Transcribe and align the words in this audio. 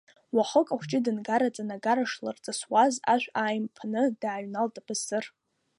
Уахык 0.35 0.67
ахәҷы 0.73 0.99
дынгараҵан, 1.05 1.69
агара 1.75 2.05
шлырҵысуаз 2.11 2.95
ашә 3.13 3.27
ааимԥааны 3.41 4.01
дааҩналт 4.21 4.75
Басыр. 4.85 5.25